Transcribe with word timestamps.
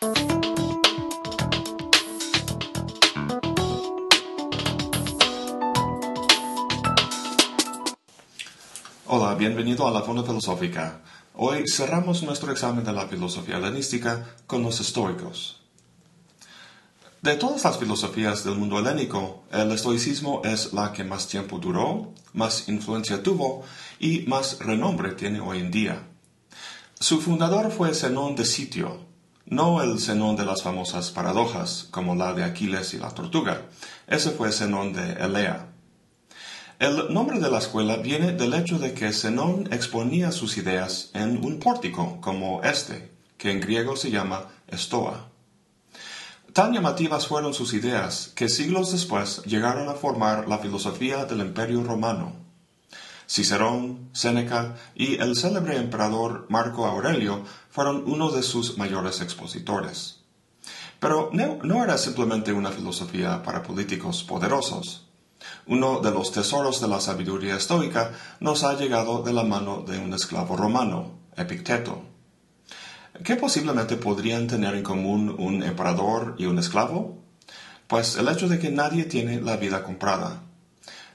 Hola, 0.00 0.10
bienvenido 9.36 9.88
a 9.88 9.90
la 9.90 10.02
Fonda 10.02 10.22
Filosófica. 10.22 11.00
Hoy 11.34 11.64
cerramos 11.66 12.22
nuestro 12.22 12.52
examen 12.52 12.84
de 12.84 12.92
la 12.92 13.08
filosofía 13.08 13.56
helenística 13.56 14.36
con 14.46 14.62
los 14.62 14.78
estoicos. 14.78 15.62
De 17.20 17.34
todas 17.34 17.64
las 17.64 17.78
filosofías 17.78 18.44
del 18.44 18.54
mundo 18.54 18.78
helénico, 18.78 19.42
el 19.50 19.72
estoicismo 19.72 20.42
es 20.44 20.72
la 20.74 20.92
que 20.92 21.02
más 21.02 21.26
tiempo 21.26 21.58
duró, 21.58 22.14
más 22.34 22.68
influencia 22.68 23.20
tuvo 23.20 23.64
y 23.98 24.20
más 24.28 24.60
renombre 24.60 25.14
tiene 25.14 25.40
hoy 25.40 25.58
en 25.58 25.72
día. 25.72 26.06
Su 27.00 27.20
fundador 27.20 27.72
fue 27.72 27.92
Zenón 27.94 28.36
de 28.36 28.44
Sitio, 28.44 29.07
no 29.50 29.82
el 29.82 29.98
Zenón 30.00 30.36
de 30.36 30.44
las 30.44 30.62
famosas 30.62 31.10
paradojas, 31.10 31.88
como 31.90 32.14
la 32.14 32.34
de 32.34 32.44
Aquiles 32.44 32.94
y 32.94 32.98
la 32.98 33.10
tortuga. 33.10 33.62
Ese 34.06 34.30
fue 34.30 34.52
Zenón 34.52 34.92
de 34.92 35.12
Elea. 35.12 35.68
El 36.78 37.12
nombre 37.12 37.40
de 37.40 37.50
la 37.50 37.58
escuela 37.58 37.96
viene 37.96 38.32
del 38.32 38.54
hecho 38.54 38.78
de 38.78 38.94
que 38.94 39.12
Zenón 39.12 39.68
exponía 39.72 40.30
sus 40.30 40.56
ideas 40.58 41.10
en 41.12 41.44
un 41.44 41.58
pórtico 41.58 42.20
como 42.20 42.62
este, 42.62 43.10
que 43.36 43.50
en 43.50 43.60
griego 43.60 43.96
se 43.96 44.10
llama 44.10 44.44
estoa. 44.68 45.28
Tan 46.52 46.72
llamativas 46.72 47.26
fueron 47.26 47.52
sus 47.54 47.72
ideas 47.74 48.32
que 48.34 48.48
siglos 48.48 48.92
después 48.92 49.42
llegaron 49.44 49.88
a 49.88 49.94
formar 49.94 50.48
la 50.48 50.58
filosofía 50.58 51.24
del 51.24 51.40
Imperio 51.40 51.82
Romano. 51.82 52.47
Cicerón, 53.28 54.08
Séneca 54.12 54.76
y 54.94 55.20
el 55.20 55.36
célebre 55.36 55.76
emperador 55.76 56.46
Marco 56.48 56.86
Aurelio 56.86 57.44
fueron 57.70 58.04
uno 58.06 58.30
de 58.30 58.42
sus 58.42 58.78
mayores 58.78 59.20
expositores. 59.20 60.20
Pero 60.98 61.28
no, 61.32 61.58
no 61.62 61.84
era 61.84 61.98
simplemente 61.98 62.52
una 62.52 62.70
filosofía 62.70 63.42
para 63.42 63.62
políticos 63.62 64.24
poderosos. 64.24 65.06
Uno 65.66 66.00
de 66.00 66.10
los 66.10 66.32
tesoros 66.32 66.80
de 66.80 66.88
la 66.88 67.00
sabiduría 67.00 67.56
estoica 67.56 68.12
nos 68.40 68.64
ha 68.64 68.74
llegado 68.74 69.22
de 69.22 69.34
la 69.34 69.44
mano 69.44 69.84
de 69.86 69.98
un 69.98 70.14
esclavo 70.14 70.56
romano, 70.56 71.18
Epicteto. 71.36 72.02
¿Qué 73.22 73.36
posiblemente 73.36 73.96
podrían 73.96 74.46
tener 74.46 74.74
en 74.74 74.82
común 74.82 75.36
un 75.38 75.62
emperador 75.62 76.34
y 76.38 76.46
un 76.46 76.58
esclavo? 76.58 77.18
Pues 77.86 78.16
el 78.16 78.28
hecho 78.28 78.48
de 78.48 78.58
que 78.58 78.70
nadie 78.70 79.04
tiene 79.04 79.40
la 79.40 79.56
vida 79.56 79.82
comprada. 79.82 80.47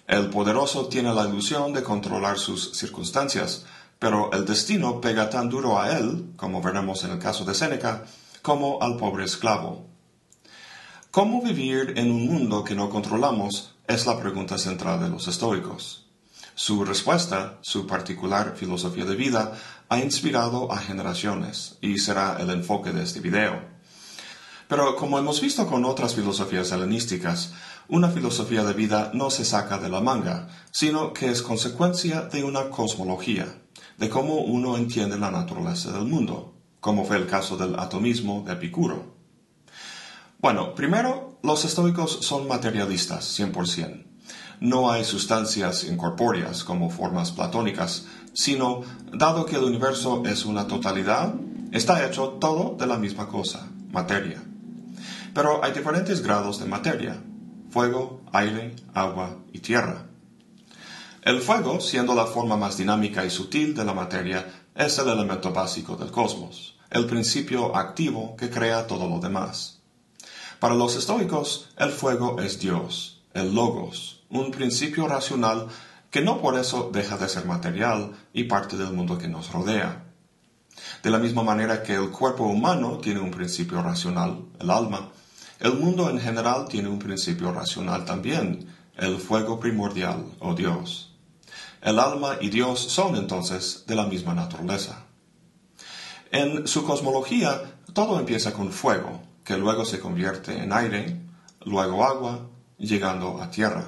El 0.08 0.30
poderoso 0.30 0.88
tiene 0.88 1.14
la 1.14 1.28
ilusión 1.28 1.74
de 1.74 1.84
controlar 1.84 2.38
sus 2.38 2.78
circunstancias, 2.78 3.66
pero 4.00 4.32
el 4.34 4.46
destino 4.46 5.00
pega 5.00 5.30
tan 5.30 5.50
duro 5.50 5.80
a 5.80 5.98
él, 5.98 6.34
como 6.36 6.62
veremos 6.62 7.04
en 7.04 7.12
el 7.12 7.20
caso 7.20 7.46
de 7.46 7.56
Séneca, 7.56 8.04
como 8.42 8.82
al 8.82 8.98
pobre 8.98 9.24
esclavo. 9.24 9.88
¿Cómo 11.10 11.42
vivir 11.42 11.94
en 11.96 12.12
un 12.12 12.26
mundo 12.26 12.64
que 12.64 12.76
no 12.76 12.90
controlamos 12.90 13.74
es 13.88 14.06
la 14.06 14.20
pregunta 14.20 14.58
central 14.58 15.02
de 15.02 15.10
los 15.10 15.28
estoicos. 15.28 16.06
Su 16.56 16.86
respuesta, 16.86 17.58
su 17.62 17.86
particular 17.86 18.56
filosofía 18.56 19.06
de 19.06 19.16
vida, 19.16 19.58
ha 19.90 20.00
inspirado 20.00 20.72
a 20.72 20.78
generaciones 20.78 21.78
y 21.82 21.98
será 21.98 22.38
el 22.40 22.50
enfoque 22.50 22.92
de 22.92 23.04
este 23.04 23.20
video. 23.20 23.62
Pero 24.68 24.96
como 24.96 25.20
hemos 25.20 25.42
visto 25.42 25.68
con 25.68 25.84
otras 25.86 26.16
filosofías 26.16 26.72
helenísticas, 26.72 27.54
una 27.90 28.10
filosofía 28.10 28.64
de 28.64 28.74
vida 28.74 29.12
no 29.14 29.30
se 29.30 29.46
saca 29.46 29.78
de 29.78 29.90
la 29.90 30.02
manga, 30.02 30.48
sino 30.72 31.14
que 31.14 31.30
es 31.30 31.42
consecuencia 31.42 32.22
de 32.22 32.44
una 32.44 32.70
cosmología, 32.70 33.62
de 33.98 34.10
cómo 34.10 34.42
uno 34.42 34.78
entiende 34.78 35.18
la 35.18 35.32
naturaleza 35.32 35.92
del 35.92 36.06
mundo, 36.06 36.56
como 36.80 37.06
fue 37.06 37.18
el 37.18 37.28
caso 37.28 37.58
del 37.58 37.78
atomismo 37.78 38.44
de 38.46 38.54
Epicuro. 38.54 39.14
Bueno, 40.40 40.76
primero, 40.76 41.40
los 41.44 41.66
estoicos 41.66 42.20
son 42.22 42.48
materialistas, 42.48 43.40
100%. 43.40 44.06
No 44.60 44.92
hay 44.92 45.04
sustancias 45.04 45.84
incorpóreas 45.84 46.64
como 46.64 46.90
formas 46.90 47.32
platónicas, 47.32 48.06
sino, 48.34 48.82
dado 49.12 49.46
que 49.46 49.56
el 49.56 49.64
universo 49.64 50.24
es 50.26 50.46
una 50.46 50.68
totalidad, 50.68 51.34
está 51.72 52.06
hecho 52.06 52.38
todo 52.40 52.76
de 52.78 52.88
la 52.88 52.98
misma 52.98 53.28
cosa, 53.28 53.68
materia. 53.92 54.42
Pero 55.34 55.64
hay 55.64 55.72
diferentes 55.72 56.22
grados 56.22 56.60
de 56.60 56.66
materia, 56.66 57.22
fuego, 57.74 58.22
aire, 58.32 58.76
agua 58.94 59.40
y 59.52 59.58
tierra. 59.58 60.06
El 61.24 61.42
fuego, 61.42 61.82
siendo 61.82 62.14
la 62.14 62.28
forma 62.28 62.56
más 62.56 62.78
dinámica 62.78 63.26
y 63.26 63.32
sutil 63.32 63.74
de 63.74 63.84
la 63.84 63.96
materia, 63.96 64.46
es 64.76 65.00
el 65.00 65.10
elemento 65.10 65.52
básico 65.52 65.96
del 65.96 66.12
cosmos, 66.12 66.78
el 66.92 67.08
principio 67.08 67.76
activo 67.76 68.36
que 68.36 68.52
crea 68.52 68.86
todo 68.86 69.10
lo 69.10 69.20
demás. 69.20 69.82
Para 70.60 70.76
los 70.76 70.96
estoicos, 70.96 71.72
el 71.78 71.90
fuego 71.90 72.40
es 72.40 72.60
Dios, 72.60 73.24
el 73.34 73.56
logos, 73.56 74.22
un 74.30 74.52
principio 74.52 75.08
racional 75.08 75.68
que 76.12 76.22
no 76.22 76.42
por 76.42 76.60
eso 76.60 76.92
deja 76.94 77.18
de 77.18 77.28
ser 77.28 77.46
material 77.46 78.12
y 78.34 78.44
parte 78.44 78.78
del 78.78 78.94
mundo 78.94 79.18
que 79.18 79.28
nos 79.28 79.52
rodea. 79.52 80.04
De 81.02 81.10
la 81.10 81.18
misma 81.18 81.42
manera 81.42 81.82
que 81.82 81.96
el 81.96 82.12
cuerpo 82.12 82.44
humano 82.44 83.00
tiene 83.00 83.20
un 83.20 83.32
principio 83.32 83.82
racional, 83.82 84.46
el 84.60 84.70
alma, 84.70 85.10
el 85.64 85.76
mundo 85.76 86.10
en 86.10 86.20
general 86.20 86.68
tiene 86.68 86.90
un 86.90 87.00
principio 87.00 87.54
racional 87.54 88.04
también, 88.04 88.68
el 88.98 89.18
fuego 89.18 89.62
primordial 89.62 90.26
o 90.40 90.54
Dios. 90.54 91.16
El 91.82 92.00
alma 92.00 92.36
y 92.42 92.50
Dios 92.50 92.82
son 92.82 93.16
entonces 93.16 93.86
de 93.88 93.96
la 93.96 94.06
misma 94.06 94.34
naturaleza. 94.34 95.06
En 96.32 96.68
su 96.68 96.86
cosmología, 96.86 97.78
todo 97.94 98.20
empieza 98.20 98.52
con 98.52 98.74
fuego, 98.74 99.22
que 99.46 99.56
luego 99.56 99.86
se 99.86 100.02
convierte 100.02 100.62
en 100.62 100.74
aire, 100.74 101.22
luego 101.62 102.04
agua, 102.04 102.42
llegando 102.78 103.42
a 103.42 103.50
tierra. 103.50 103.86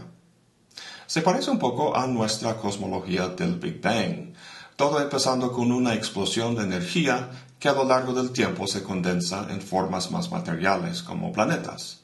Se 1.07 1.21
parece 1.21 1.51
un 1.51 1.59
poco 1.59 1.97
a 1.97 2.07
nuestra 2.07 2.55
cosmología 2.55 3.27
del 3.27 3.55
Big 3.55 3.81
Bang, 3.81 4.33
todo 4.77 5.01
empezando 5.01 5.51
con 5.51 5.73
una 5.73 5.93
explosión 5.93 6.55
de 6.55 6.63
energía 6.63 7.31
que 7.65 7.69
a 7.69 7.73
lo 7.73 7.85
largo 7.85 8.13
del 8.13 8.29
tiempo 8.29 8.67
se 8.67 8.83
condensa 8.83 9.47
en 9.49 9.59
formas 9.59 10.11
más 10.11 10.29
materiales 10.29 11.01
como 11.01 11.33
planetas. 11.33 12.01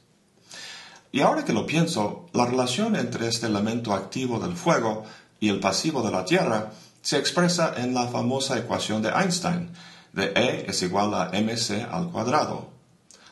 Y 1.12 1.22
ahora 1.22 1.46
que 1.46 1.54
lo 1.54 1.68
pienso, 1.68 2.26
la 2.34 2.48
relación 2.48 2.96
entre 2.96 3.28
este 3.28 3.46
elemento 3.46 3.94
activo 3.94 4.40
del 4.40 4.56
fuego 4.56 5.04
y 5.40 5.50
el 5.50 5.60
pasivo 5.60 6.02
de 6.02 6.10
la 6.10 6.26
Tierra 6.26 6.72
se 7.04 7.20
expresa 7.20 7.76
en 7.78 7.94
la 7.94 8.08
famosa 8.08 8.58
ecuación 8.58 9.04
de 9.04 9.10
Einstein, 9.10 9.70
de 10.14 10.34
E 10.36 10.66
es 10.68 10.82
igual 10.82 11.14
a 11.14 11.30
mc 11.40 11.88
al 11.92 12.10
cuadrado, 12.10 12.72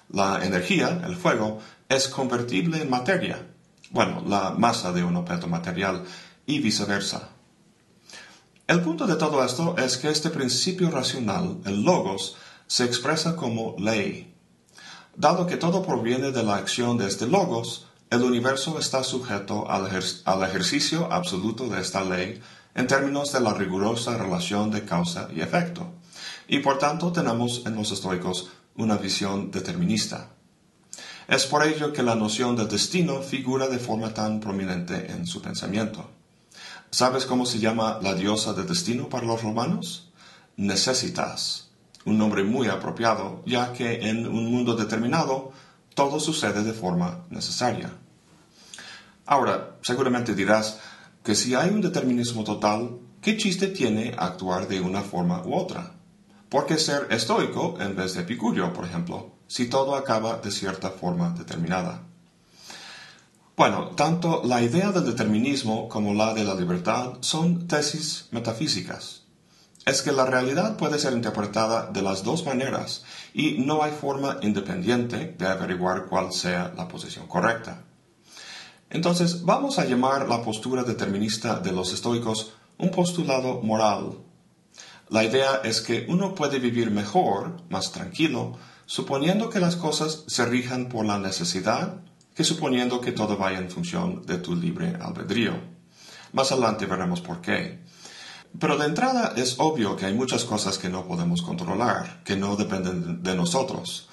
la 0.09 0.45
energía, 0.45 1.01
el 1.07 1.15
fuego, 1.15 1.57
es 1.89 2.07
convertible 2.09 2.79
en 2.79 2.91
materia, 2.91 3.43
bueno, 3.89 4.23
la 4.27 4.51
masa 4.51 4.91
de 4.91 5.03
un 5.03 5.15
objeto 5.15 5.47
material, 5.47 6.03
y 6.45 6.59
viceversa. 6.59 7.29
El 8.69 8.81
punto 8.81 9.07
de 9.07 9.15
todo 9.15 9.43
esto 9.43 9.75
es 9.79 9.97
que 9.97 10.11
este 10.11 10.29
principio 10.29 10.91
racional, 10.91 11.57
el 11.65 11.81
logos, 11.81 12.35
se 12.67 12.83
expresa 12.85 13.35
como 13.35 13.75
ley. 13.79 14.31
Dado 15.15 15.47
que 15.47 15.57
todo 15.57 15.81
proviene 15.81 16.31
de 16.31 16.43
la 16.43 16.57
acción 16.57 16.95
de 16.95 17.07
este 17.07 17.25
logos, 17.25 17.87
el 18.11 18.21
universo 18.21 18.77
está 18.77 19.03
sujeto 19.03 19.67
al, 19.71 19.89
al, 20.25 20.43
ejercicio 20.43 21.11
absoluto 21.11 21.67
de 21.67 21.81
esta 21.81 22.03
ley 22.03 22.39
en 22.75 22.85
términos 22.85 23.33
de 23.33 23.39
la 23.39 23.55
rigurosa 23.55 24.15
relación 24.19 24.69
de 24.69 24.85
causa 24.85 25.29
y 25.35 25.41
efecto. 25.41 25.91
Y 26.47 26.59
por 26.59 26.77
tanto 26.77 27.11
tenemos 27.11 27.63
en 27.65 27.73
los 27.73 27.91
estoicos 27.91 28.51
una 28.75 28.97
visión 28.97 29.49
determinista. 29.49 30.29
Es 31.27 31.47
por 31.47 31.65
ello 31.65 31.91
que 31.91 32.03
la 32.03 32.13
noción 32.13 32.55
del 32.55 32.67
destino 32.67 33.23
figura 33.23 33.67
de 33.67 33.79
forma 33.79 34.13
tan 34.13 34.39
prominente 34.39 35.11
en 35.11 35.25
su 35.25 35.41
pensamiento. 35.41 36.18
¿Sabes 36.91 37.27
cómo 37.27 37.45
se 37.45 37.59
llama 37.59 37.99
la 38.01 38.15
diosa 38.15 38.53
del 38.53 38.65
destino 38.65 39.09
para 39.09 39.27
los 39.27 39.43
romanos? 39.43 40.09
Necesitas, 40.57 41.69
un 42.03 42.17
nombre 42.17 42.43
muy 42.43 42.67
apropiado, 42.67 43.43
ya 43.45 43.73
que 43.73 44.09
en 44.09 44.25
un 44.25 44.51
mundo 44.51 44.75
determinado 44.75 45.51
todo 45.93 46.19
sucede 46.19 46.63
de 46.63 46.73
forma 46.73 47.25
necesaria. 47.29 47.91
Ahora, 49.27 49.77
seguramente 49.83 50.33
dirás 50.33 50.79
que 51.23 51.35
si 51.35 51.53
hay 51.53 51.69
un 51.69 51.81
determinismo 51.81 52.43
total, 52.43 52.97
¿qué 53.21 53.37
chiste 53.37 53.67
tiene 53.67 54.15
actuar 54.17 54.67
de 54.67 54.81
una 54.81 55.01
forma 55.01 55.43
u 55.45 55.53
otra? 55.53 55.91
¿Por 56.49 56.65
qué 56.65 56.79
ser 56.79 57.05
estoico 57.11 57.77
en 57.79 57.95
vez 57.95 58.15
de 58.15 58.21
epicurio, 58.21 58.73
por 58.73 58.85
ejemplo, 58.85 59.35
si 59.45 59.69
todo 59.69 59.95
acaba 59.95 60.37
de 60.39 60.49
cierta 60.49 60.89
forma 60.89 61.29
determinada? 61.37 62.08
Bueno, 63.59 63.89
tanto 63.97 64.41
la 64.45 64.61
idea 64.61 64.93
del 64.93 65.03
determinismo 65.03 65.89
como 65.89 66.13
la 66.13 66.33
de 66.33 66.45
la 66.45 66.55
libertad 66.55 67.15
son 67.19 67.67
tesis 67.67 68.29
metafísicas. 68.31 69.23
Es 69.85 70.01
que 70.01 70.13
la 70.13 70.25
realidad 70.25 70.77
puede 70.77 70.97
ser 70.97 71.11
interpretada 71.11 71.91
de 71.91 72.01
las 72.01 72.23
dos 72.23 72.45
maneras 72.45 73.03
y 73.33 73.57
no 73.57 73.83
hay 73.83 73.91
forma 73.91 74.37
independiente 74.43 75.35
de 75.37 75.45
averiguar 75.45 76.05
cuál 76.05 76.31
sea 76.31 76.73
la 76.77 76.87
posición 76.87 77.27
correcta. 77.27 77.83
Entonces, 78.89 79.43
vamos 79.43 79.77
a 79.77 79.83
llamar 79.83 80.29
la 80.29 80.41
postura 80.41 80.83
determinista 80.83 81.59
de 81.59 81.73
los 81.73 81.91
estoicos 81.91 82.53
un 82.77 82.91
postulado 82.91 83.61
moral 83.61 84.19
la 85.09 85.23
idea 85.23 85.61
es 85.63 85.81
que 85.81 86.05
uno 86.07 86.35
puede 86.35 86.59
vivir 86.59 86.91
mejor, 86.91 87.63
más 87.69 87.91
tranquilo, 87.91 88.59
suponiendo 88.85 89.49
que 89.49 89.59
las 89.59 89.75
cosas 89.75 90.23
se 90.27 90.45
rijan 90.45 90.87
por 90.87 91.03
la 91.03 91.17
necesidad, 91.17 91.95
que 92.39 92.45
suponiendo 92.45 93.01
que 93.01 93.11
todo 93.11 93.35
vaya 93.35 93.57
en 93.59 93.69
función 93.69 94.25
de 94.25 94.37
tu 94.37 94.55
libre 94.55 94.95
albedrío. 95.01 95.59
Más 96.31 96.53
adelante 96.53 96.85
veremos 96.85 97.19
por 97.19 97.41
qué. 97.41 97.83
Pero 98.57 98.77
de 98.77 98.85
entrada 98.85 99.33
es 99.35 99.55
obvio 99.59 99.97
que 99.97 100.05
hay 100.05 100.13
muchas 100.13 100.45
cosas 100.45 100.77
que 100.77 100.87
no 100.87 101.05
podemos 101.05 101.41
controlar, 101.41 102.23
que 102.23 102.37
no 102.37 102.55
dependen 102.55 103.21
de 103.23 103.35
nosotros. 103.35 104.07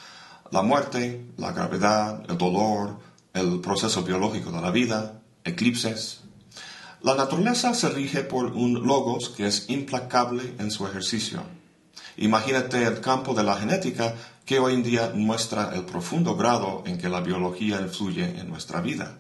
La 0.50 0.62
muerte, 0.62 1.25
la 1.37 1.52
gravedad, 1.52 2.25
el 2.28 2.37
dolor, 2.37 2.99
el 3.32 3.61
proceso 3.61 4.02
biológico 4.02 4.50
de 4.50 4.61
la 4.61 4.73
vida, 4.73 5.23
eclipses. 5.44 6.23
La 7.02 7.14
naturaleza 7.14 7.75
se 7.75 7.90
rige 7.90 8.25
por 8.25 8.46
un 8.46 8.84
logos 8.84 9.28
que 9.28 9.46
es 9.46 9.70
implacable 9.70 10.52
en 10.58 10.73
su 10.73 10.84
ejercicio. 10.84 11.44
Imagínate 12.16 12.82
el 12.84 13.00
campo 13.00 13.34
de 13.34 13.44
la 13.44 13.56
genética 13.56 14.14
que 14.44 14.58
hoy 14.58 14.74
en 14.74 14.82
día 14.82 15.12
muestra 15.14 15.72
el 15.74 15.84
profundo 15.84 16.36
grado 16.36 16.82
en 16.86 16.98
que 16.98 17.08
la 17.08 17.20
biología 17.20 17.80
influye 17.80 18.38
en 18.38 18.48
nuestra 18.48 18.80
vida. 18.80 19.18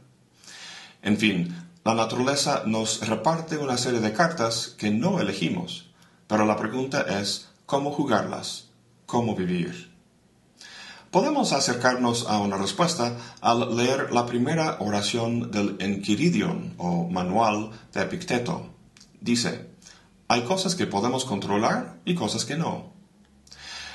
En 1.02 1.18
fin, 1.18 1.54
la 1.84 1.94
naturaleza 1.94 2.62
nos 2.66 3.06
reparte 3.06 3.58
una 3.58 3.76
serie 3.76 4.00
de 4.00 4.12
cartas 4.12 4.74
que 4.78 4.90
no 4.90 5.20
elegimos, 5.20 5.90
pero 6.26 6.46
la 6.46 6.56
pregunta 6.56 7.02
es 7.20 7.48
cómo 7.66 7.90
jugarlas, 7.92 8.68
cómo 9.04 9.36
vivir. 9.36 9.94
Podemos 11.10 11.52
acercarnos 11.52 12.26
a 12.28 12.40
una 12.40 12.56
respuesta 12.56 13.16
al 13.40 13.76
leer 13.76 14.12
la 14.12 14.26
primera 14.26 14.78
oración 14.80 15.50
del 15.50 15.76
Enquiridion 15.78 16.74
o 16.78 17.08
manual 17.08 17.70
de 17.92 18.02
Epicteto. 18.02 18.68
Dice, 19.20 19.70
hay 20.28 20.42
cosas 20.42 20.74
que 20.74 20.86
podemos 20.86 21.24
controlar 21.24 22.00
y 22.04 22.14
cosas 22.14 22.44
que 22.44 22.56
no. 22.56 22.92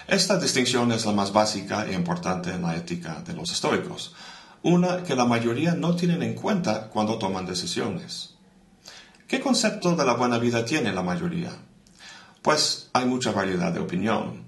Esta 0.07 0.37
distinción 0.37 0.91
es 0.91 1.05
la 1.05 1.11
más 1.11 1.31
básica 1.31 1.85
e 1.85 1.93
importante 1.93 2.51
en 2.51 2.63
la 2.63 2.75
ética 2.75 3.21
de 3.25 3.33
los 3.33 3.51
estoicos, 3.51 4.13
una 4.63 5.03
que 5.03 5.15
la 5.15 5.25
mayoría 5.25 5.73
no 5.73 5.95
tienen 5.95 6.23
en 6.23 6.35
cuenta 6.35 6.89
cuando 6.89 7.17
toman 7.17 7.45
decisiones. 7.45 8.35
¿Qué 9.27 9.39
concepto 9.39 9.95
de 9.95 10.05
la 10.05 10.13
buena 10.13 10.37
vida 10.37 10.65
tiene 10.65 10.91
la 10.91 11.03
mayoría? 11.03 11.51
Pues 12.41 12.89
hay 12.93 13.05
mucha 13.05 13.31
variedad 13.31 13.71
de 13.71 13.79
opinión. 13.79 14.47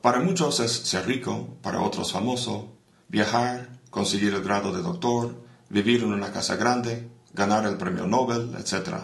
Para 0.00 0.20
muchos 0.20 0.60
es 0.60 0.72
ser 0.72 1.06
rico, 1.06 1.58
para 1.62 1.82
otros 1.82 2.12
famoso, 2.12 2.72
viajar, 3.08 3.68
conseguir 3.90 4.32
el 4.34 4.42
grado 4.42 4.72
de 4.72 4.82
doctor, 4.82 5.44
vivir 5.68 6.02
en 6.02 6.12
una 6.12 6.32
casa 6.32 6.56
grande, 6.56 7.10
ganar 7.34 7.66
el 7.66 7.76
premio 7.76 8.06
Nobel, 8.06 8.54
etc. 8.58 8.94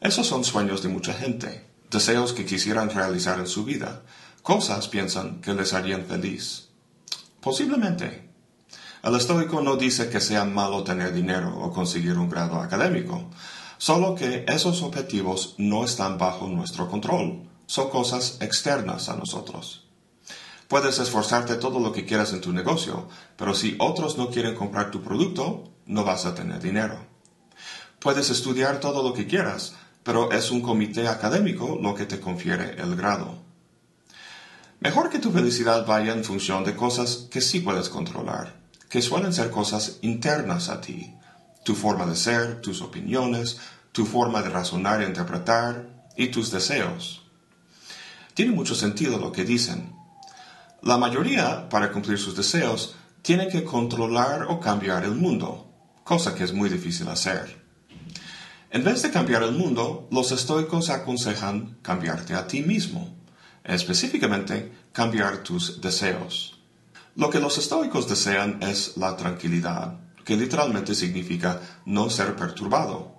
Esos 0.00 0.26
son 0.28 0.44
sueños 0.44 0.82
de 0.82 0.88
mucha 0.88 1.12
gente, 1.12 1.66
deseos 1.90 2.32
que 2.32 2.44
quisieran 2.44 2.90
realizar 2.90 3.40
en 3.40 3.48
su 3.48 3.64
vida, 3.64 4.02
cosas 4.42 4.86
piensan 4.86 5.40
que 5.40 5.54
les 5.54 5.72
harían 5.72 6.04
feliz. 6.04 6.68
Posiblemente, 7.40 8.30
el 9.02 9.16
estoico 9.16 9.60
no 9.60 9.76
dice 9.76 10.08
que 10.08 10.20
sea 10.20 10.44
malo 10.44 10.84
tener 10.84 11.12
dinero 11.12 11.56
o 11.58 11.72
conseguir 11.72 12.16
un 12.16 12.30
grado 12.30 12.60
académico, 12.60 13.28
solo 13.76 14.14
que 14.14 14.44
esos 14.48 14.82
objetivos 14.82 15.54
no 15.58 15.84
están 15.84 16.16
bajo 16.16 16.46
nuestro 16.46 16.88
control, 16.88 17.48
son 17.66 17.90
cosas 17.90 18.38
externas 18.40 19.08
a 19.08 19.16
nosotros. 19.16 19.88
Puedes 20.68 20.98
esforzarte 20.98 21.56
todo 21.56 21.80
lo 21.80 21.92
que 21.92 22.04
quieras 22.04 22.32
en 22.32 22.40
tu 22.40 22.52
negocio, 22.52 23.08
pero 23.36 23.54
si 23.54 23.74
otros 23.78 24.16
no 24.16 24.30
quieren 24.30 24.54
comprar 24.54 24.90
tu 24.90 25.02
producto, 25.02 25.64
no 25.86 26.04
vas 26.04 26.26
a 26.26 26.34
tener 26.34 26.60
dinero. 26.60 27.06
Puedes 28.00 28.30
estudiar 28.30 28.78
todo 28.78 29.02
lo 29.02 29.12
que 29.12 29.26
quieras, 29.26 29.74
pero 30.08 30.32
es 30.32 30.50
un 30.50 30.62
comité 30.62 31.06
académico 31.06 31.78
lo 31.82 31.94
que 31.94 32.06
te 32.06 32.18
confiere 32.18 32.80
el 32.80 32.96
grado. 32.96 33.42
Mejor 34.80 35.10
que 35.10 35.18
tu 35.18 35.30
felicidad 35.30 35.84
vaya 35.84 36.14
en 36.14 36.24
función 36.24 36.64
de 36.64 36.74
cosas 36.74 37.26
que 37.30 37.42
sí 37.42 37.60
puedes 37.60 37.90
controlar 37.90 38.54
que 38.88 39.02
suelen 39.02 39.34
ser 39.34 39.50
cosas 39.50 39.98
internas 40.00 40.70
a 40.70 40.80
ti, 40.80 41.14
tu 41.62 41.74
forma 41.74 42.06
de 42.06 42.16
ser, 42.16 42.62
tus 42.62 42.80
opiniones, 42.80 43.58
tu 43.92 44.06
forma 44.06 44.40
de 44.40 44.48
razonar 44.48 45.02
e 45.02 45.06
interpretar 45.06 45.90
y 46.16 46.28
tus 46.28 46.50
deseos. 46.50 47.20
Tiene 48.32 48.52
mucho 48.52 48.74
sentido 48.74 49.18
lo 49.18 49.30
que 49.30 49.44
dicen. 49.44 49.92
La 50.80 50.96
mayoría, 50.96 51.68
para 51.68 51.92
cumplir 51.92 52.16
sus 52.16 52.34
deseos, 52.34 52.94
tiene 53.20 53.48
que 53.48 53.62
controlar 53.62 54.46
o 54.48 54.58
cambiar 54.58 55.04
el 55.04 55.16
mundo, 55.16 55.70
cosa 56.02 56.34
que 56.34 56.44
es 56.44 56.54
muy 56.54 56.70
difícil 56.70 57.08
hacer. 57.08 57.67
En 58.70 58.84
vez 58.84 59.00
de 59.00 59.10
cambiar 59.10 59.42
el 59.42 59.52
mundo, 59.52 60.06
los 60.10 60.30
estoicos 60.30 60.90
aconsejan 60.90 61.78
cambiarte 61.80 62.34
a 62.34 62.46
ti 62.46 62.60
mismo, 62.60 63.16
específicamente 63.64 64.70
cambiar 64.92 65.42
tus 65.42 65.80
deseos. 65.80 66.60
Lo 67.16 67.30
que 67.30 67.40
los 67.40 67.56
estoicos 67.56 68.06
desean 68.06 68.62
es 68.62 68.98
la 68.98 69.16
tranquilidad, 69.16 69.98
que 70.22 70.36
literalmente 70.36 70.94
significa 70.94 71.62
no 71.86 72.10
ser 72.10 72.36
perturbado. 72.36 73.14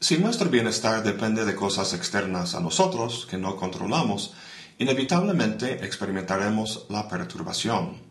Si 0.00 0.18
nuestro 0.18 0.50
bienestar 0.50 1.02
depende 1.02 1.46
de 1.46 1.54
cosas 1.54 1.94
externas 1.94 2.54
a 2.54 2.60
nosotros 2.60 3.26
que 3.30 3.38
no 3.38 3.56
controlamos, 3.56 4.34
inevitablemente 4.78 5.82
experimentaremos 5.82 6.84
la 6.90 7.08
perturbación. 7.08 8.02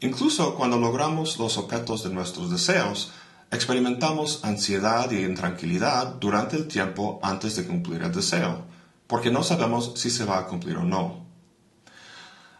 Incluso 0.00 0.56
cuando 0.56 0.78
logramos 0.78 1.38
los 1.38 1.58
objetos 1.58 2.02
de 2.02 2.10
nuestros 2.10 2.50
deseos, 2.50 3.12
experimentamos 3.50 4.44
ansiedad 4.44 5.10
y 5.10 5.24
intranquilidad 5.24 6.14
durante 6.14 6.56
el 6.56 6.68
tiempo 6.68 7.18
antes 7.22 7.56
de 7.56 7.66
cumplir 7.66 8.02
el 8.02 8.12
deseo, 8.12 8.64
porque 9.06 9.30
no 9.30 9.42
sabemos 9.42 9.92
si 9.96 10.10
se 10.10 10.24
va 10.24 10.38
a 10.38 10.46
cumplir 10.46 10.76
o 10.76 10.84
no. 10.84 11.26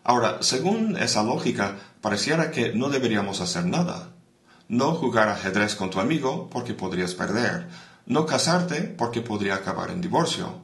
Ahora, 0.02 0.38
según 0.42 0.96
esa 0.96 1.22
lógica, 1.22 1.76
pareciera 2.00 2.50
que 2.50 2.72
no 2.72 2.88
deberíamos 2.88 3.40
hacer 3.40 3.66
nada. 3.66 4.08
No 4.68 4.94
jugar 4.94 5.28
ajedrez 5.28 5.74
con 5.74 5.90
tu 5.90 6.00
amigo 6.00 6.48
porque 6.50 6.74
podrías 6.74 7.14
perder. 7.14 7.68
No 8.06 8.26
casarte 8.26 8.82
porque 8.82 9.20
podría 9.20 9.56
acabar 9.56 9.90
en 9.90 10.00
divorcio. 10.00 10.62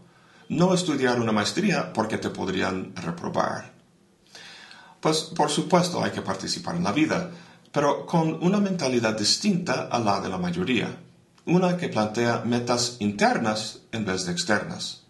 No 0.48 0.74
estudiar 0.74 1.20
una 1.20 1.32
maestría 1.32 1.92
porque 1.92 2.18
te 2.18 2.30
podrían 2.30 2.94
reprobar. 2.96 3.72
Pues 5.00 5.22
por 5.22 5.50
supuesto 5.50 6.02
hay 6.02 6.10
que 6.10 6.22
participar 6.22 6.76
en 6.76 6.84
la 6.84 6.92
vida, 6.92 7.30
pero 7.76 8.06
con 8.06 8.42
una 8.42 8.58
mentalidad 8.58 9.18
distinta 9.18 9.88
a 9.92 9.98
la 9.98 10.22
de 10.22 10.30
la 10.30 10.38
mayoría. 10.38 10.98
Una 11.44 11.76
que 11.76 11.90
plantea 11.90 12.42
metas 12.42 12.96
internas 13.00 13.80
en 13.92 14.06
vez 14.06 14.24
de 14.24 14.32
externas. 14.32 15.02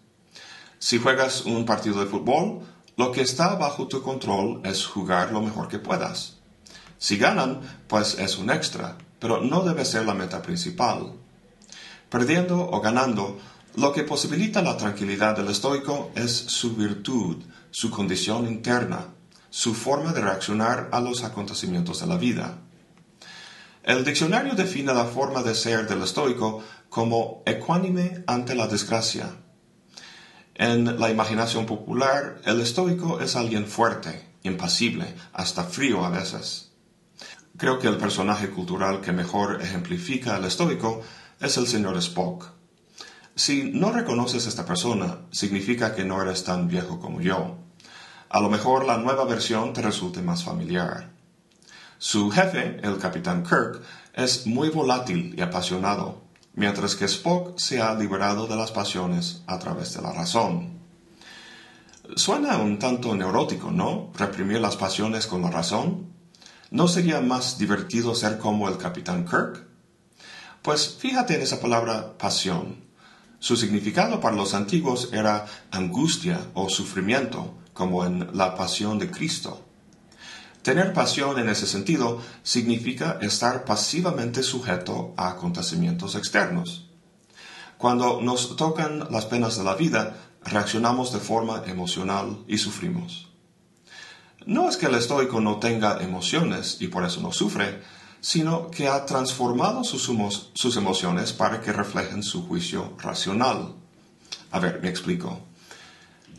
Si 0.77 0.97
juegas 0.97 1.45
un 1.45 1.63
partido 1.63 2.01
de 2.01 2.07
fútbol, 2.07 2.59
lo 2.97 3.13
que 3.13 3.21
está 3.21 3.55
bajo 3.55 3.87
tu 3.87 4.01
control 4.01 4.59
es 4.65 4.85
jugar 4.85 5.31
lo 5.31 5.41
mejor 5.41 5.69
que 5.69 5.79
puedas. 5.79 6.39
Si 6.97 7.15
ganan, 7.15 7.61
pues 7.87 8.19
es 8.19 8.37
un 8.37 8.49
extra, 8.49 8.97
pero 9.17 9.39
no 9.39 9.61
debe 9.61 9.85
ser 9.85 10.05
la 10.05 10.13
meta 10.13 10.41
principal. 10.41 11.13
Perdiendo 12.09 12.69
o 12.69 12.81
ganando, 12.81 13.39
lo 13.77 13.93
que 13.93 14.03
posibilita 14.03 14.61
la 14.61 14.75
tranquilidad 14.75 15.37
del 15.37 15.47
estoico 15.47 16.11
es 16.15 16.33
su 16.33 16.75
virtud, 16.75 17.37
su 17.71 17.89
condición 17.89 18.45
interna, 18.45 19.13
su 19.49 19.73
forma 19.73 20.13
de 20.13 20.21
reaccionar 20.21 20.89
a 20.91 20.99
los 20.99 21.23
acontecimientos 21.23 21.99
de 21.99 22.07
la 22.07 22.17
vida. 22.17 22.59
El 23.83 24.03
diccionario 24.03 24.53
define 24.53 24.93
la 24.93 25.05
forma 25.05 25.43
de 25.43 25.55
ser 25.55 25.87
del 25.87 26.03
estoico 26.03 26.63
como 26.89 27.43
ecuánime 27.45 28.23
ante 28.27 28.55
la 28.55 28.67
desgracia, 28.67 29.31
en 30.59 30.99
la 30.99 31.11
imaginación 31.11 31.67
popular, 31.67 32.41
el 32.43 32.59
estoico 32.61 33.21
es 33.21 33.35
alguien 33.35 33.67
fuerte, 33.67 34.27
impasible, 34.41 35.05
hasta 35.31 35.63
frío 35.63 36.03
a 36.03 36.09
veces. 36.09 36.71
Creo 37.57 37.77
que 37.77 37.87
el 37.87 37.97
personaje 37.97 38.49
cultural 38.49 39.01
que 39.01 39.11
mejor 39.11 39.61
ejemplifica 39.61 40.35
al 40.35 40.45
estoico 40.45 41.03
es 41.39 41.57
el 41.57 41.67
señor 41.67 41.95
Spock. 41.97 42.47
Si 43.35 43.69
no 43.71 43.91
reconoces 43.91 44.47
a 44.47 44.49
esta 44.49 44.65
persona, 44.65 45.19
significa 45.29 45.93
que 45.93 46.05
no 46.05 46.19
eres 46.19 46.43
tan 46.43 46.67
viejo 46.67 46.99
como 46.99 47.21
yo. 47.21 47.59
A 48.29 48.41
lo 48.41 48.49
mejor 48.49 48.85
la 48.85 48.97
nueva 48.97 49.23
versión 49.23 49.71
te 49.73 49.81
resulte 49.81 50.21
más 50.21 50.43
familiar. 50.43 51.09
Su 51.97 52.29
jefe, 52.29 52.79
el 52.83 52.97
capitán 52.97 53.43
Kirk, 53.43 53.81
es 54.13 54.45
muy 54.45 54.69
volátil 54.69 55.33
y 55.37 55.41
apasionado, 55.41 56.21
mientras 56.53 56.95
que 56.95 57.05
Spock 57.05 57.57
se 57.57 57.81
ha 57.81 57.95
liberado 57.95 58.45
de 58.47 58.55
las 58.55 58.71
pasiones 58.71 59.43
a 59.47 59.57
través 59.59 59.93
de 59.93 60.01
la 60.01 60.11
razón. 60.11 60.77
Suena 62.15 62.57
un 62.57 62.79
tanto 62.79 63.15
neurótico, 63.15 63.71
¿no? 63.71 64.11
Reprimir 64.17 64.59
las 64.59 64.75
pasiones 64.75 65.25
con 65.25 65.41
la 65.41 65.51
razón. 65.51 66.07
¿No 66.69 66.87
sería 66.87 67.21
más 67.21 67.57
divertido 67.57 68.13
ser 68.13 68.37
como 68.37 68.67
el 68.67 68.77
capitán 68.77 69.25
Kirk? 69.25 69.67
Pues 70.61 70.97
fíjate 70.99 71.35
en 71.35 71.41
esa 71.41 71.61
palabra 71.61 72.17
pasión. 72.17 72.83
Su 73.39 73.55
significado 73.55 74.19
para 74.19 74.35
los 74.35 74.53
antiguos 74.53 75.09
era 75.13 75.45
angustia 75.71 76.39
o 76.53 76.69
sufrimiento, 76.69 77.53
como 77.77 78.03
en 78.05 78.35
la 78.35 78.55
pasión 78.55 78.97
de 78.97 79.11
Cristo. 79.11 79.63
Tener 80.63 80.93
pasión 80.93 81.37
en 81.37 81.47
ese 81.47 81.67
sentido 81.67 82.19
significa 82.41 83.19
estar 83.21 83.65
pasivamente 83.65 84.41
sujeto 84.41 85.13
a 85.15 85.29
acontecimientos 85.29 86.15
externos. 86.15 86.89
Cuando 87.77 88.19
nos 88.19 88.55
tocan 88.55 89.07
las 89.11 89.27
penas 89.27 89.57
de 89.57 89.63
la 89.63 89.75
vida, 89.75 90.17
reaccionamos 90.43 91.13
de 91.13 91.19
forma 91.19 91.63
emocional 91.67 92.43
y 92.47 92.57
sufrimos. 92.57 93.27
No 94.47 94.67
es 94.67 94.77
que 94.77 94.87
el 94.87 94.95
estoico 94.95 95.39
no 95.39 95.57
tenga 95.57 96.01
emociones 96.01 96.77
y 96.79 96.87
por 96.87 97.05
eso 97.05 97.21
no 97.21 97.31
sufre, 97.31 97.83
sino 98.21 98.71
que 98.71 98.87
ha 98.87 99.05
transformado 99.05 99.83
sus, 99.83 100.09
sus 100.53 100.77
emociones 100.77 101.31
para 101.31 101.61
que 101.61 101.71
reflejen 101.71 102.23
su 102.23 102.47
juicio 102.47 102.95
racional. 102.97 103.75
A 104.49 104.59
ver, 104.59 104.79
me 104.81 104.89
explico. 104.89 105.41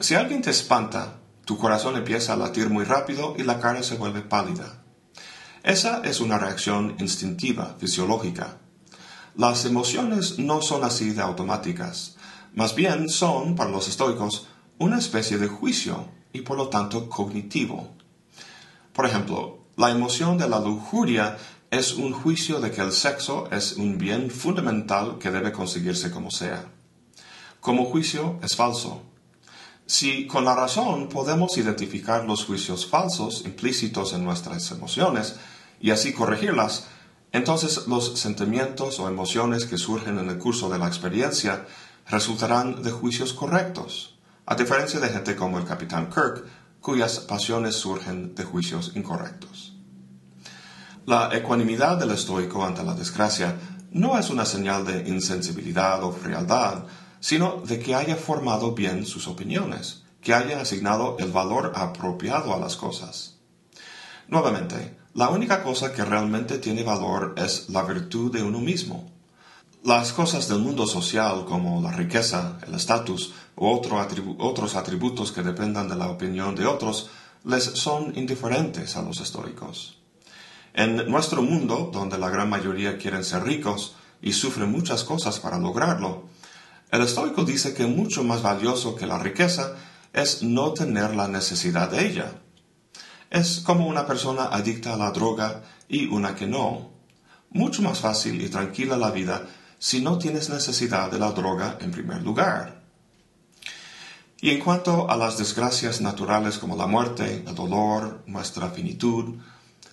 Si 0.00 0.16
alguien 0.16 0.42
te 0.42 0.50
espanta, 0.50 1.18
tu 1.48 1.56
corazón 1.56 1.96
empieza 1.96 2.34
a 2.34 2.36
latir 2.36 2.68
muy 2.68 2.84
rápido 2.84 3.34
y 3.38 3.42
la 3.42 3.58
cara 3.58 3.82
se 3.82 3.96
vuelve 3.96 4.20
pálida. 4.20 4.82
Esa 5.62 6.02
es 6.04 6.20
una 6.20 6.36
reacción 6.36 6.94
instintiva, 6.98 7.74
fisiológica. 7.78 8.58
Las 9.34 9.64
emociones 9.64 10.38
no 10.38 10.60
son 10.60 10.84
así 10.84 11.08
de 11.08 11.22
automáticas, 11.22 12.16
más 12.54 12.74
bien 12.74 13.08
son, 13.08 13.56
para 13.56 13.70
los 13.70 13.88
estoicos, 13.88 14.46
una 14.78 14.98
especie 14.98 15.38
de 15.38 15.48
juicio 15.48 16.10
y 16.34 16.42
por 16.42 16.58
lo 16.58 16.68
tanto 16.68 17.08
cognitivo. 17.08 17.94
Por 18.92 19.06
ejemplo, 19.06 19.60
la 19.78 19.90
emoción 19.90 20.36
de 20.36 20.50
la 20.50 20.60
lujuria 20.60 21.38
es 21.70 21.94
un 21.94 22.12
juicio 22.12 22.60
de 22.60 22.72
que 22.72 22.82
el 22.82 22.92
sexo 22.92 23.48
es 23.50 23.72
un 23.78 23.96
bien 23.96 24.30
fundamental 24.30 25.16
que 25.18 25.30
debe 25.30 25.50
conseguirse 25.50 26.10
como 26.10 26.30
sea. 26.30 26.66
Como 27.60 27.86
juicio 27.86 28.38
es 28.42 28.54
falso, 28.54 29.07
si 29.88 30.26
con 30.26 30.44
la 30.44 30.54
razón 30.54 31.08
podemos 31.08 31.56
identificar 31.56 32.26
los 32.26 32.44
juicios 32.44 32.86
falsos 32.86 33.46
implícitos 33.46 34.12
en 34.12 34.22
nuestras 34.22 34.70
emociones 34.70 35.36
y 35.80 35.92
así 35.92 36.12
corregirlas, 36.12 36.88
entonces 37.32 37.86
los 37.86 38.18
sentimientos 38.18 39.00
o 39.00 39.08
emociones 39.08 39.64
que 39.64 39.78
surgen 39.78 40.18
en 40.18 40.28
el 40.28 40.36
curso 40.36 40.68
de 40.68 40.78
la 40.78 40.88
experiencia 40.88 41.66
resultarán 42.06 42.82
de 42.82 42.90
juicios 42.90 43.32
correctos, 43.32 44.18
a 44.44 44.54
diferencia 44.54 45.00
de 45.00 45.08
gente 45.08 45.34
como 45.34 45.58
el 45.58 45.64
capitán 45.64 46.10
Kirk, 46.10 46.44
cuyas 46.82 47.20
pasiones 47.20 47.74
surgen 47.74 48.34
de 48.34 48.44
juicios 48.44 48.92
incorrectos. 48.94 49.74
La 51.06 51.34
ecuanimidad 51.34 51.96
del 51.96 52.10
estoico 52.10 52.62
ante 52.62 52.82
la 52.82 52.92
desgracia 52.92 53.56
no 53.92 54.18
es 54.18 54.28
una 54.28 54.44
señal 54.44 54.84
de 54.84 55.08
insensibilidad 55.08 56.04
o 56.04 56.12
frialdad, 56.12 56.84
sino 57.20 57.62
de 57.66 57.78
que 57.78 57.94
haya 57.94 58.16
formado 58.16 58.72
bien 58.72 59.06
sus 59.06 59.28
opiniones, 59.28 60.02
que 60.20 60.34
haya 60.34 60.60
asignado 60.60 61.16
el 61.18 61.30
valor 61.30 61.72
apropiado 61.74 62.54
a 62.54 62.58
las 62.58 62.76
cosas. 62.76 63.36
Nuevamente, 64.28 64.96
la 65.14 65.30
única 65.30 65.62
cosa 65.62 65.92
que 65.92 66.04
realmente 66.04 66.58
tiene 66.58 66.82
valor 66.82 67.34
es 67.36 67.70
la 67.70 67.82
virtud 67.82 68.32
de 68.32 68.42
uno 68.42 68.60
mismo. 68.60 69.10
Las 69.84 70.12
cosas 70.12 70.48
del 70.48 70.58
mundo 70.58 70.86
social 70.86 71.44
como 71.44 71.80
la 71.80 71.92
riqueza, 71.92 72.58
el 72.66 72.74
estatus 72.74 73.32
u 73.56 73.66
otros 73.66 74.76
atributos 74.76 75.32
que 75.32 75.42
dependan 75.42 75.88
de 75.88 75.96
la 75.96 76.08
opinión 76.08 76.54
de 76.54 76.66
otros 76.66 77.10
les 77.44 77.64
son 77.64 78.16
indiferentes 78.16 78.96
a 78.96 79.02
los 79.02 79.20
estoicos. 79.20 79.98
En 80.74 81.10
nuestro 81.10 81.42
mundo, 81.42 81.90
donde 81.92 82.18
la 82.18 82.28
gran 82.28 82.50
mayoría 82.50 82.98
quieren 82.98 83.24
ser 83.24 83.44
ricos 83.44 83.94
y 84.20 84.32
sufren 84.32 84.70
muchas 84.70 85.04
cosas 85.04 85.40
para 85.40 85.58
lograrlo, 85.58 86.24
el 86.90 87.02
estoico 87.02 87.44
dice 87.44 87.74
que 87.74 87.86
mucho 87.86 88.24
más 88.24 88.42
valioso 88.42 88.94
que 88.94 89.06
la 89.06 89.18
riqueza 89.18 89.74
es 90.12 90.42
no 90.42 90.72
tener 90.72 91.14
la 91.14 91.28
necesidad 91.28 91.90
de 91.90 92.06
ella. 92.06 92.32
Es 93.30 93.60
como 93.60 93.86
una 93.86 94.06
persona 94.06 94.44
adicta 94.44 94.94
a 94.94 94.96
la 94.96 95.10
droga 95.10 95.62
y 95.88 96.06
una 96.06 96.34
que 96.34 96.46
no. 96.46 96.90
Mucho 97.50 97.82
más 97.82 98.00
fácil 98.00 98.40
y 98.40 98.48
tranquila 98.48 98.96
la 98.96 99.10
vida 99.10 99.46
si 99.78 100.00
no 100.00 100.18
tienes 100.18 100.48
necesidad 100.48 101.10
de 101.10 101.18
la 101.18 101.32
droga 101.32 101.76
en 101.80 101.90
primer 101.90 102.22
lugar. 102.22 102.82
Y 104.40 104.50
en 104.50 104.60
cuanto 104.60 105.10
a 105.10 105.16
las 105.16 105.36
desgracias 105.36 106.00
naturales 106.00 106.58
como 106.58 106.76
la 106.76 106.86
muerte, 106.86 107.44
el 107.46 107.54
dolor, 107.54 108.22
nuestra 108.26 108.70
finitud, 108.70 109.36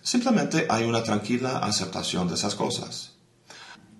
simplemente 0.01 0.67
hay 0.69 0.85
una 0.85 1.03
tranquila 1.03 1.57
aceptación 1.57 2.27
de 2.27 2.35
esas 2.35 2.55
cosas. 2.55 3.14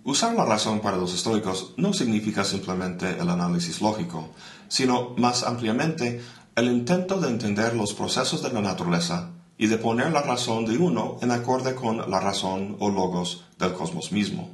Usar 0.05 0.35
la 0.35 0.45
razón 0.45 0.81
para 0.81 0.97
los 0.97 1.15
estoicos 1.15 1.73
no 1.77 1.91
significa 1.91 2.43
simplemente 2.43 3.17
el 3.19 3.27
análisis 3.27 3.81
lógico, 3.81 4.29
sino 4.67 5.15
más 5.17 5.41
ampliamente 5.41 6.21
el 6.55 6.67
intento 6.67 7.19
de 7.19 7.29
entender 7.29 7.75
los 7.75 7.95
procesos 7.95 8.43
de 8.43 8.53
la 8.53 8.61
naturaleza 8.61 9.31
y 9.57 9.65
de 9.65 9.79
poner 9.79 10.11
la 10.11 10.21
razón 10.21 10.67
de 10.67 10.77
uno 10.77 11.17
en 11.23 11.31
acorde 11.31 11.73
con 11.73 12.07
la 12.07 12.19
razón 12.19 12.77
o 12.79 12.91
logos 12.91 13.45
del 13.57 13.73
cosmos 13.73 14.11
mismo. 14.11 14.51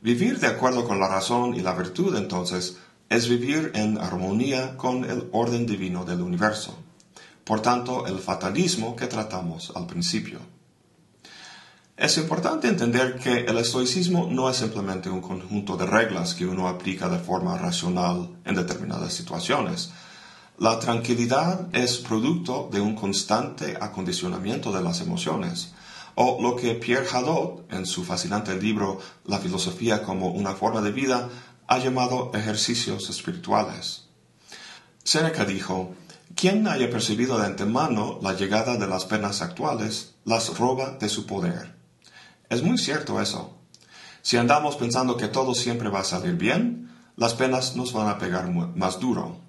Vivir 0.00 0.40
de 0.40 0.48
acuerdo 0.48 0.84
con 0.88 0.98
la 0.98 1.06
razón 1.06 1.54
y 1.54 1.60
la 1.60 1.74
virtud, 1.74 2.16
entonces, 2.16 2.78
es 3.08 3.28
vivir 3.28 3.70
en 3.76 3.96
armonía 3.96 4.76
con 4.76 5.04
el 5.04 5.28
orden 5.30 5.66
divino 5.66 6.04
del 6.04 6.20
universo. 6.20 6.76
Por 7.44 7.60
tanto, 7.62 8.08
el 8.08 8.18
fatalismo 8.18 8.96
que 8.96 9.06
tratamos 9.06 9.72
al 9.76 9.86
principio. 9.86 10.40
Es 11.98 12.16
importante 12.16 12.68
entender 12.68 13.18
que 13.18 13.40
el 13.40 13.58
estoicismo 13.58 14.28
no 14.30 14.48
es 14.48 14.58
simplemente 14.58 15.10
un 15.10 15.20
conjunto 15.20 15.76
de 15.76 15.84
reglas 15.84 16.32
que 16.32 16.46
uno 16.46 16.68
aplica 16.68 17.08
de 17.08 17.18
forma 17.18 17.58
racional 17.58 18.36
en 18.44 18.54
determinadas 18.54 19.12
situaciones. 19.12 19.90
La 20.58 20.78
tranquilidad 20.78 21.66
es 21.74 21.98
producto 21.98 22.68
de 22.70 22.80
un 22.80 22.94
constante 22.94 23.76
acondicionamiento 23.80 24.70
de 24.70 24.80
las 24.80 25.00
emociones, 25.00 25.72
o 26.14 26.40
lo 26.40 26.54
que 26.54 26.74
Pierre 26.74 27.08
Hadot, 27.12 27.66
en 27.72 27.84
su 27.84 28.04
fascinante 28.04 28.54
libro 28.54 29.00
La 29.24 29.40
filosofía 29.40 30.04
como 30.04 30.28
una 30.28 30.54
forma 30.54 30.80
de 30.80 30.92
vida, 30.92 31.28
ha 31.66 31.78
llamado 31.78 32.30
ejercicios 32.32 33.10
espirituales. 33.10 34.04
Seneca 35.02 35.44
dijo, 35.44 35.96
quien 36.36 36.68
haya 36.68 36.88
percibido 36.90 37.38
de 37.38 37.46
antemano 37.46 38.20
la 38.22 38.34
llegada 38.34 38.76
de 38.76 38.86
las 38.86 39.04
penas 39.04 39.42
actuales, 39.42 40.14
las 40.24 40.56
roba 40.56 40.92
de 40.92 41.08
su 41.08 41.26
poder. 41.26 41.77
Es 42.48 42.62
muy 42.62 42.78
cierto 42.78 43.20
eso. 43.20 43.58
Si 44.22 44.36
andamos 44.36 44.76
pensando 44.76 45.16
que 45.16 45.28
todo 45.28 45.54
siempre 45.54 45.88
va 45.88 46.00
a 46.00 46.04
salir 46.04 46.34
bien, 46.34 46.90
las 47.16 47.34
penas 47.34 47.76
nos 47.76 47.92
van 47.92 48.08
a 48.08 48.18
pegar 48.18 48.50
más 48.50 49.00
duro. 49.00 49.40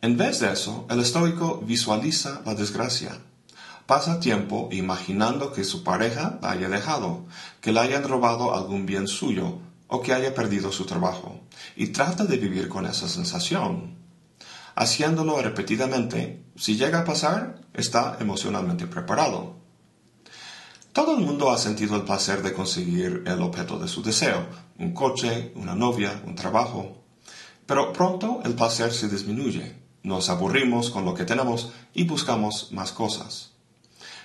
En 0.00 0.16
vez 0.16 0.38
de 0.40 0.52
eso, 0.52 0.86
el 0.90 1.00
estoico 1.00 1.60
visualiza 1.66 2.42
la 2.44 2.54
desgracia. 2.54 3.18
Pasa 3.86 4.20
tiempo 4.20 4.68
imaginando 4.70 5.52
que 5.52 5.64
su 5.64 5.82
pareja 5.82 6.38
la 6.40 6.52
haya 6.52 6.68
dejado, 6.68 7.24
que 7.60 7.72
le 7.72 7.80
hayan 7.80 8.04
robado 8.04 8.54
algún 8.54 8.86
bien 8.86 9.08
suyo 9.08 9.58
o 9.88 10.02
que 10.02 10.12
haya 10.12 10.34
perdido 10.34 10.70
su 10.70 10.84
trabajo, 10.84 11.40
y 11.74 11.88
trata 11.88 12.26
de 12.26 12.36
vivir 12.36 12.68
con 12.68 12.86
esa 12.86 13.08
sensación. 13.08 13.96
Haciéndolo 14.76 15.40
repetidamente, 15.40 16.44
si 16.54 16.76
llega 16.76 17.00
a 17.00 17.04
pasar, 17.04 17.62
está 17.72 18.18
emocionalmente 18.20 18.86
preparado. 18.86 19.56
Todo 20.92 21.16
el 21.16 21.24
mundo 21.24 21.50
ha 21.50 21.58
sentido 21.58 21.96
el 21.96 22.02
placer 22.02 22.42
de 22.42 22.52
conseguir 22.52 23.22
el 23.26 23.42
objeto 23.42 23.78
de 23.78 23.88
su 23.88 24.02
deseo, 24.02 24.46
un 24.78 24.92
coche, 24.92 25.52
una 25.54 25.74
novia, 25.74 26.22
un 26.26 26.34
trabajo. 26.34 26.96
Pero 27.66 27.92
pronto 27.92 28.40
el 28.44 28.54
placer 28.54 28.92
se 28.92 29.08
disminuye, 29.08 29.76
nos 30.02 30.30
aburrimos 30.30 30.90
con 30.90 31.04
lo 31.04 31.14
que 31.14 31.24
tenemos 31.24 31.70
y 31.94 32.04
buscamos 32.04 32.72
más 32.72 32.92
cosas. 32.92 33.50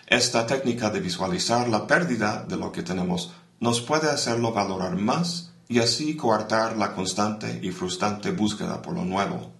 Esta 0.08 0.46
técnica 0.46 0.89
de 0.89 1.00
visualizar 1.00 1.67
la 1.67 1.88
pérdida 1.88 2.46
de 2.48 2.58
lo 2.58 2.72
que 2.72 2.84
tenemos 2.84 3.32
nos 3.60 3.82
puede 3.82 4.10
hacerlo 4.10 4.53
valorar 4.53 4.96
más 4.96 5.51
y 5.67 5.79
así 5.79 6.15
coartar 6.15 6.77
la 6.77 6.93
constante 6.93 7.60
y 7.63 7.72
frustrante 7.72 8.32
búsqueda 8.32 8.82
por 8.82 8.93
lo 8.93 9.05
nuevo. 9.05 9.51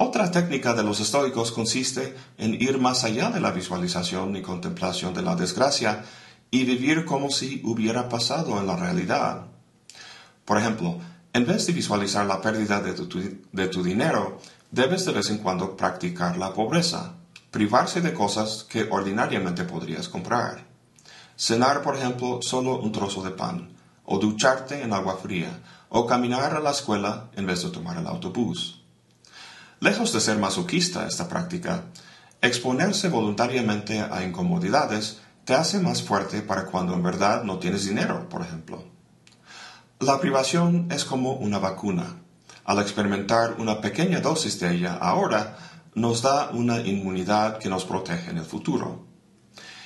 Otra 0.00 0.30
técnica 0.30 0.74
de 0.74 0.84
los 0.84 1.00
estoicos 1.00 1.50
consiste 1.50 2.14
en 2.36 2.54
ir 2.54 2.78
más 2.78 3.02
allá 3.02 3.30
de 3.30 3.40
la 3.40 3.50
visualización 3.50 4.36
y 4.36 4.42
contemplación 4.42 5.12
de 5.12 5.22
la 5.22 5.34
desgracia 5.34 6.04
y 6.52 6.62
vivir 6.62 7.04
como 7.04 7.30
si 7.30 7.60
hubiera 7.64 8.08
pasado 8.08 8.60
en 8.60 8.68
la 8.68 8.76
realidad. 8.76 9.46
Por 10.44 10.56
ejemplo, 10.56 10.98
en 11.32 11.44
vez 11.44 11.66
de 11.66 11.72
visualizar 11.72 12.24
la 12.26 12.40
pérdida 12.40 12.80
de 12.80 12.92
tu, 12.92 13.82
dinero, 13.82 14.38
debes 14.70 15.04
de 15.04 15.14
vez 15.14 15.30
en 15.30 15.38
cuando 15.38 15.76
practicar 15.76 16.38
la 16.38 16.54
pobreza, 16.54 17.14
privarse 17.50 18.00
de 18.00 18.14
cosas 18.14 18.64
que 18.68 18.86
ordinariamente 18.88 19.64
podrías 19.64 20.08
comprar. 20.08 20.64
Cenar, 21.36 21.82
por 21.82 21.96
ejemplo, 21.96 22.38
solo 22.40 22.78
un 22.78 22.92
trozo 22.92 23.20
de 23.24 23.32
pan, 23.32 23.70
o 24.04 24.20
ducharte 24.20 24.80
en 24.80 24.92
agua 24.92 25.16
fría, 25.20 25.58
o 25.88 26.06
caminar 26.06 26.54
a 26.54 26.60
la 26.60 26.70
escuela 26.70 27.30
en 27.34 27.46
vez 27.46 27.64
de 27.64 27.70
tomar 27.70 27.98
el 27.98 28.06
autobús. 28.06 28.78
Lejos 29.80 30.12
de 30.12 30.20
ser 30.20 30.38
masoquista 30.38 31.06
esta 31.06 31.28
práctica, 31.28 31.84
exponerse 32.42 33.08
voluntariamente 33.08 34.00
a 34.00 34.24
incomodidades 34.24 35.18
te 35.44 35.54
hace 35.54 35.78
más 35.78 36.02
fuerte 36.02 36.42
para 36.42 36.66
cuando 36.66 36.94
en 36.94 37.02
verdad 37.04 37.44
no 37.44 37.60
tienes 37.60 37.86
dinero, 37.86 38.28
por 38.28 38.42
ejemplo. 38.42 38.82
La 40.00 40.18
privación 40.20 40.88
es 40.90 41.04
como 41.04 41.34
una 41.34 41.60
vacuna. 41.60 42.16
Al 42.64 42.80
experimentar 42.80 43.54
una 43.60 43.80
pequeña 43.80 44.20
dosis 44.20 44.58
de 44.58 44.74
ella 44.74 44.94
ahora, 44.94 45.56
nos 45.94 46.22
da 46.22 46.50
una 46.50 46.80
inmunidad 46.80 47.58
que 47.58 47.68
nos 47.68 47.84
protege 47.84 48.30
en 48.30 48.38
el 48.38 48.44
futuro. 48.44 49.06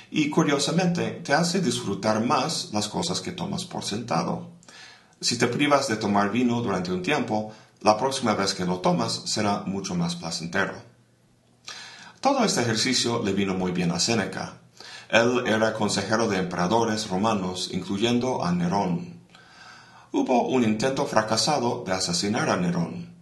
Y 0.09 0.31
curiosamente, 0.31 1.21
te 1.23 1.33
hace 1.33 1.61
disfrutar 1.61 2.25
más 2.25 2.69
las 2.73 2.87
cosas 2.87 3.21
que 3.21 3.31
tomas 3.31 3.65
por 3.65 3.83
sentado. 3.83 4.49
Si 5.21 5.37
te 5.37 5.47
privas 5.47 5.87
de 5.87 5.97
tomar 5.97 6.31
vino 6.31 6.61
durante 6.61 6.91
un 6.91 7.03
tiempo, 7.03 7.53
la 7.83 7.97
próxima 7.97 8.33
vez 8.33 8.53
que 8.53 8.65
lo 8.65 8.79
tomas 8.79 9.23
será 9.25 9.63
mucho 9.65 9.93
más 9.93 10.15
placentero. 10.15 10.73
Todo 12.21 12.45
este 12.45 12.61
ejercicio 12.61 13.21
le 13.21 13.33
vino 13.33 13.55
muy 13.55 13.73
bien 13.73 13.91
a 13.91 13.99
Séneca. 13.99 14.61
Él 15.09 15.43
era 15.45 15.73
consejero 15.73 16.29
de 16.29 16.37
emperadores 16.37 17.09
romanos, 17.09 17.69
incluyendo 17.73 18.45
a 18.45 18.53
Nerón. 18.53 19.21
Hubo 20.13 20.47
un 20.47 20.63
intento 20.63 21.05
fracasado 21.05 21.83
de 21.85 21.91
asesinar 21.91 22.49
a 22.49 22.55
Nerón. 22.55 23.13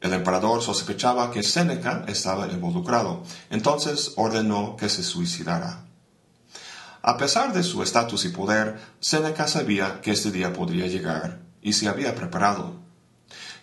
El 0.00 0.14
emperador 0.14 0.62
sospechaba 0.62 1.30
que 1.30 1.42
Séneca 1.42 2.04
estaba 2.08 2.48
involucrado, 2.48 3.22
entonces 3.50 4.14
ordenó 4.16 4.76
que 4.76 4.88
se 4.88 5.02
suicidara. 5.02 5.84
A 7.02 7.18
pesar 7.18 7.52
de 7.52 7.62
su 7.62 7.82
estatus 7.82 8.24
y 8.24 8.30
poder, 8.30 8.80
Séneca 8.98 9.46
sabía 9.46 10.00
que 10.00 10.12
este 10.12 10.30
día 10.30 10.54
podría 10.54 10.86
llegar 10.86 11.42
y 11.60 11.74
se 11.74 11.88
había 11.88 12.14
preparado. 12.14 12.85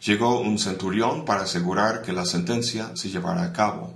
Llegó 0.06 0.42
un 0.42 0.60
centurión 0.60 1.24
para 1.24 1.44
asegurar 1.44 2.02
que 2.02 2.12
la 2.12 2.26
sentencia 2.26 2.92
se 2.96 3.10
llevara 3.10 3.44
a 3.44 3.54
cabo. 3.54 3.94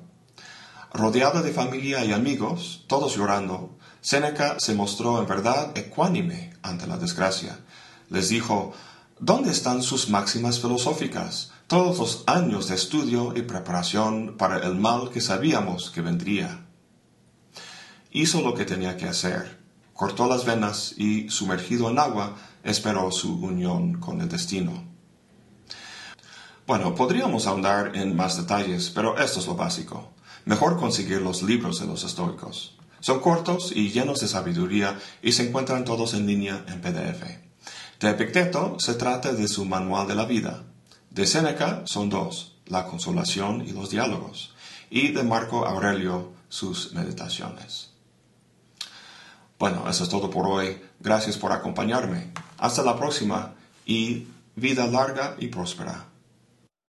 Rodeado 0.93 1.43
de 1.43 1.51
familia 1.51 2.05
y 2.05 2.13
amigos, 2.13 2.85
todos 2.87 3.17
llorando, 3.17 3.77
Séneca 3.99 4.57
se 4.57 4.73
mostró 4.73 5.19
en 5.19 5.27
verdad 5.27 5.77
ecuánime 5.77 6.53
ante 6.61 6.87
la 6.87 6.97
desgracia. 6.97 7.59
Les 8.09 8.29
dijo, 8.29 8.71
¿Dónde 9.19 9.51
están 9.51 9.83
sus 9.83 10.09
máximas 10.09 10.61
filosóficas? 10.61 11.51
Todos 11.67 11.99
los 11.99 12.23
años 12.25 12.69
de 12.69 12.75
estudio 12.75 13.33
y 13.35 13.41
preparación 13.41 14.37
para 14.37 14.65
el 14.65 14.75
mal 14.75 15.09
que 15.09 15.19
sabíamos 15.19 15.89
que 15.89 15.99
vendría. 16.01 16.67
Hizo 18.11 18.41
lo 18.41 18.53
que 18.53 18.63
tenía 18.63 18.95
que 18.95 19.09
hacer. 19.09 19.59
Cortó 19.93 20.27
las 20.27 20.45
venas 20.45 20.93
y, 20.97 21.27
sumergido 21.29 21.89
en 21.89 21.99
agua, 21.99 22.37
esperó 22.63 23.11
su 23.11 23.35
unión 23.41 23.99
con 23.99 24.21
el 24.21 24.29
destino. 24.29 24.96
Bueno, 26.67 26.95
podríamos 26.95 27.47
ahondar 27.47 27.95
en 27.95 28.13
más 28.13 28.35
detalles, 28.35 28.89
pero 28.89 29.17
esto 29.17 29.39
es 29.39 29.47
lo 29.47 29.55
básico. 29.55 30.11
Mejor 30.43 30.77
conseguir 30.77 31.21
los 31.21 31.41
libros 31.41 31.79
de 31.79 31.87
los 31.87 32.03
estoicos. 32.03 32.75
Son 32.99 33.21
cortos 33.21 33.71
y 33.73 33.89
llenos 33.89 34.19
de 34.19 34.27
sabiduría 34.27 34.99
y 35.21 35.31
se 35.31 35.47
encuentran 35.47 35.85
todos 35.85 36.13
en 36.13 36.27
línea 36.27 36.65
en 36.67 36.81
PDF. 36.81 37.23
De 38.01 38.09
Epicteto 38.09 38.75
se 38.79 38.95
trata 38.95 39.31
de 39.31 39.47
su 39.47 39.63
manual 39.63 40.09
de 40.09 40.15
la 40.15 40.25
vida. 40.25 40.65
De 41.09 41.25
Séneca 41.25 41.83
son 41.85 42.09
dos, 42.09 42.57
la 42.65 42.85
consolación 42.85 43.65
y 43.65 43.71
los 43.71 43.89
diálogos. 43.89 44.53
Y 44.89 45.13
de 45.13 45.23
Marco 45.23 45.65
Aurelio 45.65 46.33
sus 46.49 46.91
meditaciones. 46.91 47.91
Bueno, 49.57 49.89
eso 49.89 50.03
es 50.03 50.09
todo 50.09 50.29
por 50.29 50.45
hoy. 50.45 50.81
Gracias 50.99 51.37
por 51.37 51.53
acompañarme. 51.53 52.33
Hasta 52.57 52.83
la 52.83 52.97
próxima 52.97 53.53
y 53.85 54.27
vida 54.57 54.85
larga 54.85 55.37
y 55.39 55.47
próspera. 55.47 56.07